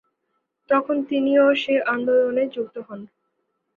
[0.69, 2.99] তখন তিনিও সে আন্দোলনে যুক্ত হন।